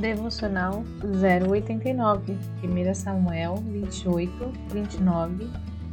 [0.00, 0.82] Devocional
[1.46, 4.32] 089, 1 Samuel 28,
[4.72, 5.50] 29,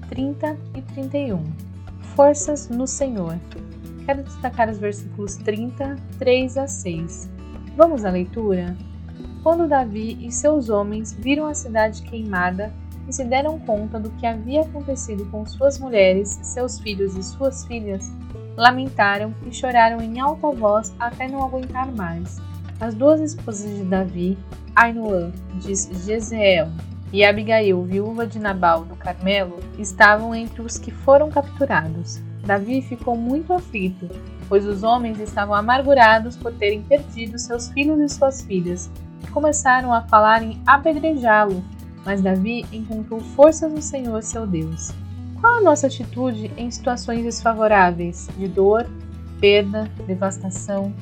[0.07, 1.43] 30 e 31.
[2.15, 3.37] Forças no Senhor.
[4.05, 7.29] Quero destacar os versículos 30, 3 a 6.
[7.75, 8.77] Vamos à leitura?
[9.43, 12.71] Quando Davi e seus homens viram a cidade queimada,
[13.09, 17.65] e se deram conta do que havia acontecido com suas mulheres, seus filhos e suas
[17.65, 18.09] filhas,
[18.55, 22.37] lamentaram e choraram em alta voz até não aguentar mais.
[22.79, 24.37] As duas esposas de Davi,
[24.75, 26.69] Ainoã, de Jezreel,
[27.11, 32.19] e Abigail, viúva de Nabal do Carmelo, estavam entre os que foram capturados.
[32.45, 34.09] Davi ficou muito aflito,
[34.47, 38.91] pois os homens estavam amargurados por terem perdido seus filhos e suas filhas,
[39.23, 41.63] e começaram a falar em apedrejá-lo
[42.07, 44.93] mas Davi encontrou forças no Senhor seu Deus.
[45.41, 48.87] Qual a nossa atitude em situações desfavoráveis, de dor,
[49.41, 50.93] perda, devastação?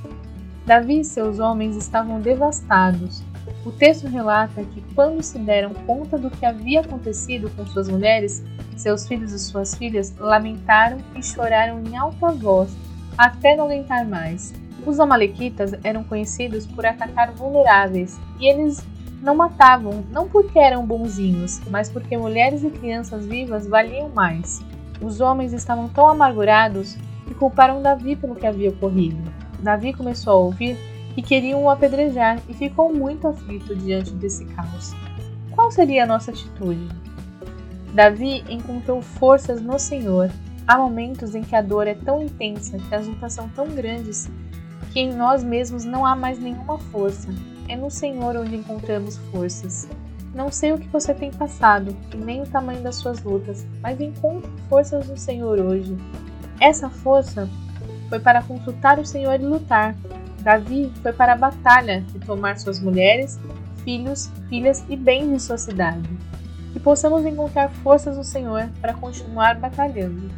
[0.66, 3.22] Davi e seus homens estavam devastados.
[3.64, 8.44] O texto relata que, quando se deram conta do que havia acontecido com suas mulheres,
[8.76, 12.76] seus filhos e suas filhas lamentaram e choraram em alta voz,
[13.16, 14.54] até não aguentar mais.
[14.84, 18.84] Os Amalequitas eram conhecidos por atacar vulneráveis e eles
[19.22, 24.64] não matavam, não porque eram bonzinhos, mas porque mulheres e crianças vivas valiam mais.
[25.00, 29.45] Os homens estavam tão amargurados que culparam Davi pelo que havia ocorrido.
[29.60, 30.78] Davi começou a ouvir
[31.14, 34.94] que queriam o apedrejar e ficou muito aflito diante desse caos.
[35.52, 36.88] Qual seria a nossa atitude?
[37.94, 40.30] Davi encontrou forças no Senhor.
[40.68, 44.30] Há momentos em que a dor é tão intensa, que as lutas são tão grandes,
[44.92, 47.30] que em nós mesmos não há mais nenhuma força.
[47.70, 49.88] É no Senhor onde encontramos forças.
[50.34, 54.02] Não sei o que você tem passado e nem o tamanho das suas lutas, mas
[54.02, 55.96] encontre forças no Senhor hoje.
[56.60, 57.50] Essa força
[58.16, 59.94] foi para consultar o Senhor e lutar.
[60.40, 63.38] Davi foi para a batalha e tomar suas mulheres,
[63.84, 66.08] filhos, filhas e bens de sua cidade.
[66.72, 70.32] Que possamos encontrar forças no Senhor para continuar batalhando.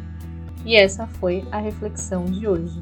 [0.64, 2.80] E essa foi a reflexão de hoje.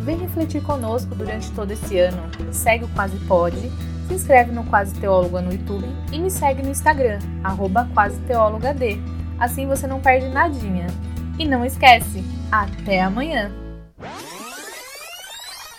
[0.00, 2.22] Vem refletir conosco durante todo esse ano.
[2.52, 3.70] Segue o Quase Pode,
[4.08, 9.13] se inscreve no Quase Teóloga no YouTube e me segue no Instagram, arroba Quase D.
[9.38, 10.86] Assim você não perde nadinha.
[11.38, 13.50] E não esquece, até amanhã!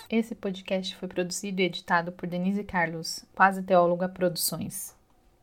[0.09, 4.94] Esse podcast foi produzido e editado por Denise Carlos, Quase Teóloga Produções.